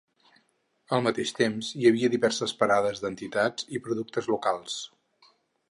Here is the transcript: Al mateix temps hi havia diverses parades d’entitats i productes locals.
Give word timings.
Al 0.97 1.03
mateix 1.07 1.33
temps 1.41 1.69
hi 1.81 1.85
havia 1.91 2.09
diverses 2.15 2.55
parades 2.63 3.03
d’entitats 3.05 3.69
i 3.79 3.83
productes 3.89 4.31
locals. 4.35 4.81